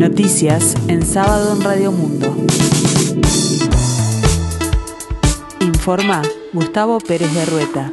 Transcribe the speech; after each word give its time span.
Noticias 0.00 0.76
en 0.88 1.04
sábado 1.04 1.54
en 1.54 1.60
Radio 1.62 1.92
Mundo. 1.92 2.34
Informa 5.60 6.22
Gustavo 6.54 6.98
Pérez 7.00 7.30
de 7.34 7.44
Rueta. 7.44 7.92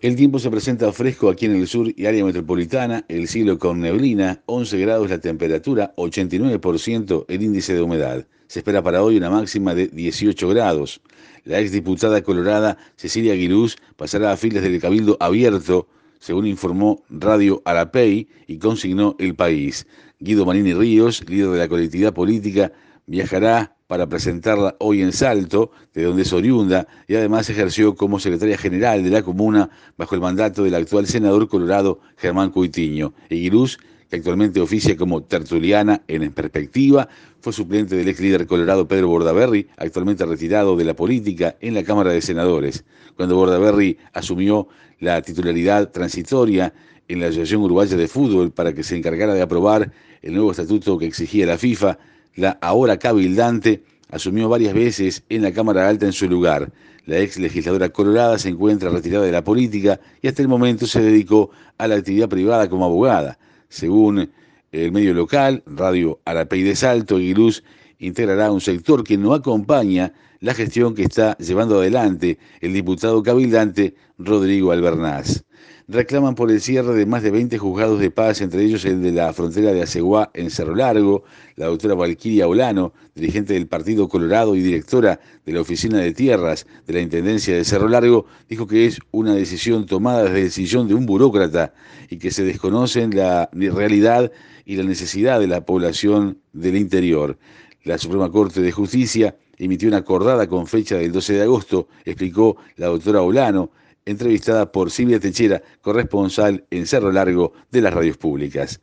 El 0.00 0.16
tiempo 0.16 0.38
se 0.38 0.50
presenta 0.50 0.90
fresco 0.92 1.28
aquí 1.28 1.44
en 1.44 1.56
el 1.56 1.68
sur 1.68 1.92
y 1.94 2.06
área 2.06 2.24
metropolitana, 2.24 3.04
el 3.08 3.28
cielo 3.28 3.58
con 3.58 3.80
neblina, 3.80 4.40
11 4.46 4.78
grados 4.78 5.10
la 5.10 5.18
temperatura, 5.18 5.92
89% 5.96 7.26
el 7.28 7.42
índice 7.42 7.74
de 7.74 7.82
humedad. 7.82 8.26
Se 8.46 8.60
espera 8.60 8.82
para 8.82 9.02
hoy 9.02 9.18
una 9.18 9.28
máxima 9.28 9.74
de 9.74 9.88
18 9.88 10.48
grados. 10.48 11.02
La 11.44 11.60
exdiputada 11.60 12.22
colorada 12.22 12.78
Cecilia 12.96 13.34
Aguiluz 13.34 13.76
pasará 13.96 14.32
a 14.32 14.38
filas 14.38 14.62
del 14.62 14.80
Cabildo 14.80 15.18
Abierto, 15.20 15.86
según 16.24 16.46
informó 16.46 17.02
Radio 17.10 17.60
Arapey 17.66 18.28
y 18.46 18.56
consignó 18.56 19.14
El 19.18 19.34
País. 19.34 19.86
Guido 20.18 20.46
Manini 20.46 20.72
Ríos, 20.72 21.22
líder 21.28 21.50
de 21.50 21.58
la 21.58 21.68
colectividad 21.68 22.14
política, 22.14 22.72
viajará 23.04 23.76
para 23.86 24.06
presentarla 24.06 24.74
hoy 24.80 25.02
en 25.02 25.12
Salto, 25.12 25.70
de 25.92 26.04
donde 26.04 26.22
es 26.22 26.32
oriunda, 26.32 26.88
y 27.08 27.16
además 27.16 27.50
ejerció 27.50 27.94
como 27.94 28.20
secretaria 28.20 28.56
general 28.56 29.04
de 29.04 29.10
la 29.10 29.22
comuna 29.22 29.68
bajo 29.98 30.14
el 30.14 30.22
mandato 30.22 30.64
del 30.64 30.76
actual 30.76 31.06
senador 31.06 31.46
colorado 31.46 32.00
Germán 32.16 32.48
Cuitiño. 32.48 33.12
Eguiluz, 33.28 33.76
actualmente 34.14 34.60
oficia 34.60 34.96
como 34.96 35.22
tertuliana 35.22 36.02
en 36.08 36.32
Perspectiva, 36.32 37.08
fue 37.40 37.52
suplente 37.52 37.94
del 37.96 38.08
ex 38.08 38.20
líder 38.20 38.46
colorado 38.46 38.88
Pedro 38.88 39.08
Bordaberry, 39.08 39.68
actualmente 39.76 40.24
retirado 40.24 40.76
de 40.76 40.84
la 40.84 40.94
política 40.94 41.56
en 41.60 41.74
la 41.74 41.84
Cámara 41.84 42.12
de 42.12 42.22
Senadores. 42.22 42.84
Cuando 43.16 43.36
Bordaberry 43.36 43.98
asumió 44.12 44.68
la 45.00 45.20
titularidad 45.22 45.90
transitoria 45.90 46.72
en 47.08 47.20
la 47.20 47.26
Asociación 47.26 47.62
Uruguaya 47.62 47.96
de 47.96 48.08
Fútbol 48.08 48.50
para 48.50 48.72
que 48.72 48.82
se 48.82 48.96
encargara 48.96 49.34
de 49.34 49.42
aprobar 49.42 49.92
el 50.22 50.32
nuevo 50.34 50.50
estatuto 50.50 50.98
que 50.98 51.06
exigía 51.06 51.46
la 51.46 51.58
FIFA, 51.58 51.98
la 52.36 52.58
ahora 52.62 52.98
cabildante 52.98 53.84
asumió 54.10 54.48
varias 54.48 54.74
veces 54.74 55.22
en 55.28 55.42
la 55.42 55.52
Cámara 55.52 55.88
Alta 55.88 56.06
en 56.06 56.12
su 56.12 56.28
lugar. 56.28 56.72
La 57.06 57.18
ex 57.18 57.38
legisladora 57.38 57.90
colorada 57.90 58.38
se 58.38 58.48
encuentra 58.48 58.88
retirada 58.88 59.26
de 59.26 59.32
la 59.32 59.44
política 59.44 60.00
y 60.22 60.28
hasta 60.28 60.40
el 60.40 60.48
momento 60.48 60.86
se 60.86 61.02
dedicó 61.02 61.50
a 61.76 61.86
la 61.86 61.96
actividad 61.96 62.28
privada 62.28 62.70
como 62.70 62.86
abogada. 62.86 63.38
Según 63.74 64.30
el 64.70 64.92
medio 64.92 65.14
local, 65.14 65.64
Radio 65.66 66.20
Arapey 66.24 66.62
de 66.62 66.76
Salto, 66.76 67.16
Aguiluz 67.16 67.64
integrará 67.98 68.50
un 68.52 68.60
sector 68.60 69.04
que 69.04 69.18
no 69.18 69.34
acompaña 69.34 70.12
la 70.40 70.54
gestión 70.54 70.94
que 70.94 71.04
está 71.04 71.36
llevando 71.38 71.78
adelante 71.78 72.38
el 72.60 72.72
diputado 72.72 73.22
cabildante 73.22 73.94
Rodrigo 74.18 74.72
Albernaz 74.72 75.44
reclaman 75.86 76.34
por 76.34 76.50
el 76.50 76.60
cierre 76.60 76.94
de 76.94 77.06
más 77.06 77.22
de 77.22 77.30
20 77.30 77.58
juzgados 77.58 78.00
de 78.00 78.10
paz, 78.10 78.40
entre 78.40 78.62
ellos 78.64 78.84
el 78.84 79.02
de 79.02 79.12
la 79.12 79.32
frontera 79.32 79.72
de 79.72 79.82
Aceguá 79.82 80.30
en 80.34 80.50
Cerro 80.50 80.74
Largo. 80.74 81.24
La 81.56 81.66
doctora 81.66 81.94
Valquiria 81.94 82.48
Olano, 82.48 82.94
dirigente 83.14 83.54
del 83.54 83.66
Partido 83.66 84.08
Colorado 84.08 84.54
y 84.54 84.60
directora 84.60 85.20
de 85.44 85.52
la 85.52 85.60
Oficina 85.60 85.98
de 85.98 86.12
Tierras 86.12 86.66
de 86.86 86.94
la 86.94 87.00
Intendencia 87.00 87.54
de 87.54 87.64
Cerro 87.64 87.88
Largo, 87.88 88.26
dijo 88.48 88.66
que 88.66 88.86
es 88.86 88.98
una 89.10 89.34
decisión 89.34 89.86
tomada 89.86 90.24
desde 90.24 90.62
el 90.62 90.88
de 90.88 90.94
un 90.94 91.06
burócrata 91.06 91.74
y 92.08 92.18
que 92.18 92.30
se 92.30 92.44
desconocen 92.44 93.14
la 93.14 93.48
realidad 93.52 94.32
y 94.64 94.76
la 94.76 94.84
necesidad 94.84 95.38
de 95.38 95.46
la 95.46 95.64
población 95.66 96.38
del 96.52 96.76
interior. 96.76 97.38
La 97.84 97.98
Suprema 97.98 98.30
Corte 98.30 98.62
de 98.62 98.72
Justicia 98.72 99.36
emitió 99.58 99.88
una 99.88 99.98
acordada 99.98 100.46
con 100.46 100.66
fecha 100.66 100.96
del 100.96 101.12
12 101.12 101.34
de 101.34 101.42
agosto, 101.42 101.88
explicó 102.06 102.56
la 102.76 102.86
doctora 102.86 103.20
Olano, 103.20 103.70
entrevistada 104.06 104.72
por 104.72 104.90
Silvia 104.90 105.20
Techera, 105.20 105.62
corresponsal 105.82 106.64
en 106.70 106.86
Cerro 106.86 107.12
Largo 107.12 107.52
de 107.70 107.82
las 107.82 107.92
radios 107.92 108.16
públicas. 108.16 108.80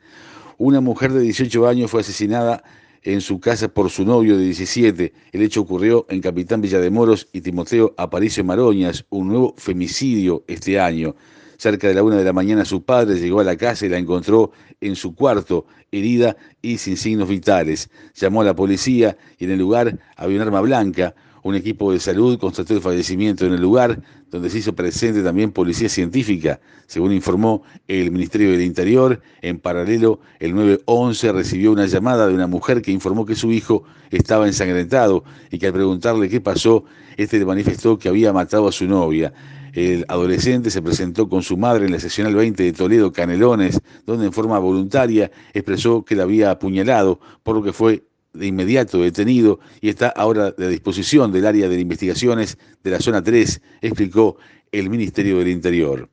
Una 0.59 0.81
mujer 0.81 1.13
de 1.13 1.21
18 1.21 1.67
años 1.67 1.89
fue 1.89 2.01
asesinada 2.01 2.63
en 3.01 3.21
su 3.21 3.39
casa 3.39 3.69
por 3.69 3.89
su 3.89 4.05
novio 4.05 4.37
de 4.37 4.45
17. 4.45 5.13
El 5.31 5.41
hecho 5.41 5.61
ocurrió 5.61 6.05
en 6.09 6.21
Capitán 6.21 6.61
Villademoros 6.61 7.27
y 7.33 7.41
Timoteo 7.41 7.95
Aparicio 7.97 8.43
Maroñas, 8.43 9.05
un 9.09 9.29
nuevo 9.29 9.55
femicidio 9.57 10.43
este 10.47 10.79
año. 10.79 11.15
Cerca 11.61 11.87
de 11.87 11.93
la 11.93 12.01
una 12.01 12.17
de 12.17 12.23
la 12.23 12.33
mañana 12.33 12.65
su 12.65 12.81
padre 12.81 13.19
llegó 13.19 13.39
a 13.39 13.43
la 13.43 13.55
casa 13.55 13.85
y 13.85 13.89
la 13.89 13.99
encontró 13.99 14.51
en 14.79 14.95
su 14.95 15.13
cuarto, 15.13 15.67
herida 15.91 16.35
y 16.59 16.79
sin 16.79 16.97
signos 16.97 17.29
vitales. 17.29 17.91
Llamó 18.15 18.41
a 18.41 18.45
la 18.45 18.55
policía 18.55 19.15
y 19.37 19.45
en 19.45 19.51
el 19.51 19.59
lugar 19.59 19.99
había 20.15 20.37
un 20.37 20.41
arma 20.41 20.59
blanca. 20.61 21.13
Un 21.43 21.55
equipo 21.55 21.91
de 21.91 21.99
salud 21.99 22.37
constató 22.37 22.75
el 22.75 22.81
fallecimiento 22.81 23.45
en 23.45 23.53
el 23.53 23.61
lugar, 23.61 24.01
donde 24.29 24.49
se 24.49 24.59
hizo 24.59 24.75
presente 24.75 25.23
también 25.23 25.51
policía 25.51 25.89
científica. 25.89 26.59
Según 26.85 27.13
informó 27.13 27.63
el 27.87 28.11
Ministerio 28.11 28.51
del 28.51 28.61
Interior, 28.61 29.21
en 29.41 29.59
paralelo, 29.59 30.19
el 30.39 30.53
911 30.53 31.31
recibió 31.31 31.71
una 31.71 31.87
llamada 31.87 32.27
de 32.27 32.35
una 32.35 32.47
mujer 32.47 32.81
que 32.81 32.91
informó 32.91 33.25
que 33.25 33.35
su 33.35 33.51
hijo 33.51 33.83
estaba 34.11 34.45
ensangrentado 34.45 35.23
y 35.49 35.57
que 35.57 35.67
al 35.67 35.73
preguntarle 35.73 36.29
qué 36.29 36.41
pasó, 36.41 36.83
este 37.17 37.39
le 37.39 37.45
manifestó 37.45 37.97
que 37.97 38.09
había 38.09 38.31
matado 38.31 38.67
a 38.67 38.71
su 38.71 38.85
novia. 38.85 39.33
El 39.73 40.05
adolescente 40.09 40.69
se 40.69 40.81
presentó 40.81 41.29
con 41.29 41.43
su 41.43 41.55
madre 41.57 41.85
en 41.85 41.91
la 41.93 41.99
seccional 41.99 42.35
20 42.35 42.61
de 42.61 42.73
Toledo, 42.73 43.11
Canelones, 43.11 43.79
donde 44.05 44.25
en 44.25 44.33
forma 44.33 44.59
voluntaria 44.59 45.31
expresó 45.53 46.03
que 46.03 46.15
la 46.15 46.23
había 46.23 46.51
apuñalado, 46.51 47.19
por 47.41 47.55
lo 47.55 47.63
que 47.63 47.71
fue 47.71 48.03
de 48.33 48.47
inmediato 48.47 49.01
detenido 49.01 49.59
y 49.81 49.89
está 49.89 50.09
ahora 50.09 50.53
a 50.57 50.67
disposición 50.67 51.31
del 51.31 51.45
área 51.45 51.67
de 51.67 51.79
investigaciones 51.79 52.57
de 52.83 52.91
la 52.91 52.99
zona 52.99 53.23
3, 53.23 53.61
explicó 53.81 54.37
el 54.71 54.89
Ministerio 54.89 55.39
del 55.39 55.49
Interior. 55.49 56.09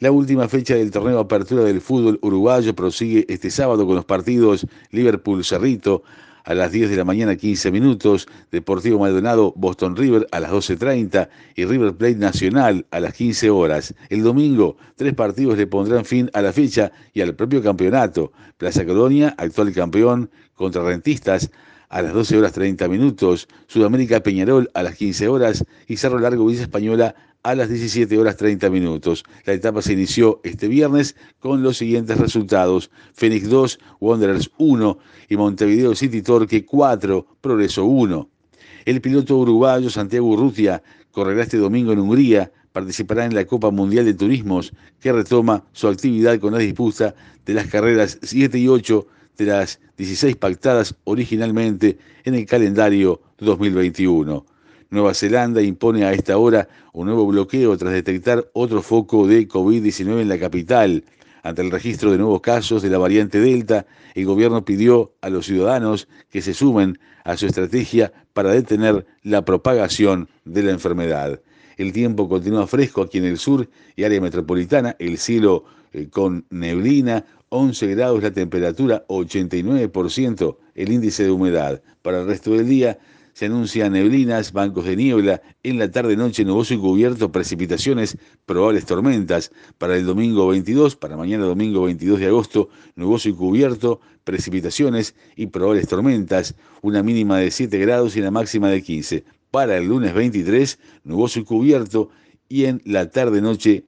La 0.00 0.10
última 0.10 0.48
fecha 0.48 0.74
del 0.74 0.90
torneo 0.90 1.14
de 1.14 1.20
apertura 1.20 1.62
del 1.62 1.80
fútbol 1.80 2.18
uruguayo 2.22 2.74
prosigue 2.74 3.24
este 3.28 3.50
sábado 3.50 3.86
con 3.86 3.94
los 3.94 4.04
partidos 4.04 4.66
Liverpool-Cerrito, 4.90 6.02
a 6.44 6.54
las 6.54 6.72
10 6.72 6.90
de 6.90 6.96
la 6.96 7.04
mañana 7.04 7.36
15 7.36 7.70
minutos, 7.70 8.26
Deportivo 8.50 8.98
Maldonado 8.98 9.52
Boston 9.56 9.96
River 9.96 10.26
a 10.32 10.40
las 10.40 10.50
12.30 10.52 11.28
y 11.54 11.64
River 11.64 11.94
Plate 11.94 12.16
Nacional 12.16 12.86
a 12.90 13.00
las 13.00 13.14
15 13.14 13.50
horas. 13.50 13.94
El 14.08 14.22
domingo, 14.22 14.76
tres 14.96 15.14
partidos 15.14 15.56
le 15.56 15.66
pondrán 15.66 16.04
fin 16.04 16.30
a 16.32 16.42
la 16.42 16.52
fecha 16.52 16.92
y 17.12 17.20
al 17.20 17.34
propio 17.34 17.62
campeonato. 17.62 18.32
Plaza 18.58 18.84
Colonia, 18.84 19.34
actual 19.38 19.72
campeón, 19.72 20.30
contra 20.54 20.82
Rentistas 20.84 21.50
a 21.88 22.00
las 22.00 22.14
12 22.14 22.38
horas 22.38 22.52
30 22.52 22.88
minutos, 22.88 23.48
Sudamérica 23.66 24.20
Peñarol 24.20 24.70
a 24.72 24.82
las 24.82 24.96
15 24.96 25.28
horas 25.28 25.64
y 25.86 25.98
Cerro 25.98 26.18
Largo 26.18 26.46
Villa 26.46 26.62
Española 26.62 27.14
a 27.42 27.54
las 27.54 27.68
17 27.68 28.16
horas 28.18 28.36
30 28.36 28.70
minutos. 28.70 29.24
La 29.44 29.52
etapa 29.52 29.82
se 29.82 29.94
inició 29.94 30.40
este 30.44 30.68
viernes 30.68 31.16
con 31.40 31.62
los 31.62 31.78
siguientes 31.78 32.18
resultados. 32.18 32.90
Fénix 33.14 33.48
2, 33.48 33.78
Wanderers 34.00 34.50
1 34.58 34.98
y 35.28 35.36
Montevideo 35.36 35.94
City 35.94 36.22
Torque 36.22 36.64
4, 36.64 37.26
Progreso 37.40 37.84
1. 37.84 38.28
El 38.84 39.00
piloto 39.00 39.38
uruguayo 39.38 39.90
Santiago 39.90 40.28
Urrutia 40.28 40.82
correrá 41.10 41.42
este 41.42 41.58
domingo 41.58 41.92
en 41.92 42.00
Hungría, 42.00 42.52
participará 42.72 43.24
en 43.26 43.34
la 43.34 43.44
Copa 43.44 43.70
Mundial 43.70 44.04
de 44.04 44.14
Turismos, 44.14 44.72
que 45.00 45.12
retoma 45.12 45.64
su 45.72 45.88
actividad 45.88 46.38
con 46.40 46.52
la 46.52 46.58
disputa 46.58 47.14
de 47.44 47.54
las 47.54 47.66
carreras 47.66 48.18
7 48.22 48.58
y 48.58 48.68
8 48.68 49.06
de 49.38 49.44
las 49.46 49.80
16 49.96 50.36
pactadas 50.36 50.94
originalmente 51.04 51.98
en 52.24 52.34
el 52.34 52.46
calendario 52.46 53.20
2021. 53.38 54.51
Nueva 54.92 55.14
Zelanda 55.14 55.62
impone 55.62 56.04
a 56.04 56.12
esta 56.12 56.36
hora 56.36 56.68
un 56.92 57.06
nuevo 57.06 57.26
bloqueo 57.26 57.74
tras 57.78 57.94
detectar 57.94 58.50
otro 58.52 58.82
foco 58.82 59.26
de 59.26 59.48
COVID-19 59.48 60.20
en 60.20 60.28
la 60.28 60.38
capital. 60.38 61.04
Ante 61.42 61.62
el 61.62 61.70
registro 61.70 62.12
de 62.12 62.18
nuevos 62.18 62.42
casos 62.42 62.82
de 62.82 62.90
la 62.90 62.98
variante 62.98 63.40
Delta, 63.40 63.86
el 64.14 64.26
gobierno 64.26 64.66
pidió 64.66 65.14
a 65.22 65.30
los 65.30 65.46
ciudadanos 65.46 66.08
que 66.28 66.42
se 66.42 66.52
sumen 66.52 66.98
a 67.24 67.38
su 67.38 67.46
estrategia 67.46 68.12
para 68.34 68.50
detener 68.50 69.06
la 69.22 69.46
propagación 69.46 70.28
de 70.44 70.62
la 70.62 70.72
enfermedad. 70.72 71.40
El 71.78 71.94
tiempo 71.94 72.28
continúa 72.28 72.66
fresco 72.66 73.00
aquí 73.00 73.16
en 73.16 73.24
el 73.24 73.38
sur 73.38 73.70
y 73.96 74.04
área 74.04 74.20
metropolitana, 74.20 74.94
el 74.98 75.16
cielo 75.16 75.64
eh, 75.94 76.08
con 76.10 76.44
neblina, 76.50 77.24
11 77.48 77.86
grados 77.94 78.22
la 78.22 78.30
temperatura, 78.30 79.06
89% 79.08 80.56
el 80.74 80.92
índice 80.92 81.24
de 81.24 81.30
humedad. 81.30 81.80
Para 82.02 82.20
el 82.20 82.26
resto 82.26 82.50
del 82.50 82.68
día, 82.68 82.98
se 83.32 83.46
anuncian 83.46 83.92
neblinas, 83.92 84.52
bancos 84.52 84.84
de 84.84 84.96
niebla, 84.96 85.42
en 85.62 85.78
la 85.78 85.90
tarde-noche 85.90 86.44
nuboso 86.44 86.74
y 86.74 86.78
cubierto, 86.78 87.32
precipitaciones, 87.32 88.18
probables 88.46 88.84
tormentas. 88.84 89.52
Para 89.78 89.96
el 89.96 90.04
domingo 90.04 90.48
22, 90.48 90.96
para 90.96 91.16
mañana 91.16 91.44
domingo 91.44 91.82
22 91.84 92.20
de 92.20 92.26
agosto, 92.26 92.68
nuboso 92.94 93.28
y 93.28 93.32
cubierto, 93.32 94.00
precipitaciones 94.24 95.14
y 95.36 95.46
probables 95.46 95.88
tormentas, 95.88 96.54
una 96.82 97.02
mínima 97.02 97.38
de 97.38 97.50
7 97.50 97.78
grados 97.78 98.16
y 98.16 98.20
una 98.20 98.30
máxima 98.30 98.68
de 98.68 98.82
15. 98.82 99.24
Para 99.50 99.78
el 99.78 99.86
lunes 99.86 100.14
23, 100.14 100.78
nuboso 101.04 101.40
y 101.40 101.44
cubierto, 101.44 102.10
y 102.48 102.66
en 102.66 102.82
la 102.84 103.10
tarde-noche 103.10 103.86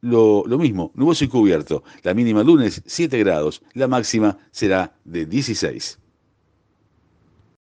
lo, 0.00 0.44
lo, 0.46 0.58
mismo, 0.58 0.92
nuboso 0.94 1.24
y 1.24 1.28
cubierto. 1.28 1.84
La 2.02 2.14
mínima 2.14 2.42
lunes 2.42 2.82
7 2.86 3.18
grados, 3.18 3.62
la 3.74 3.88
máxima 3.88 4.38
será 4.50 4.96
de 5.04 5.26
16. 5.26 5.98